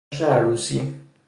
[0.13, 0.81] جشن عروسی